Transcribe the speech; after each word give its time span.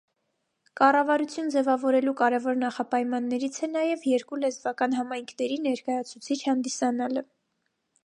Կառավարություն 0.79 1.51
ձևավորելու 1.55 2.15
կարևոր 2.21 2.57
նախապայմաններից 2.63 3.61
է 3.69 3.71
նաև 3.75 4.09
երկու 4.15 4.43
լեզվական 4.45 4.99
համայնքների 5.03 5.63
ներկայացուցիչ 5.71 6.43
հանդիսանալը։ 6.51 7.29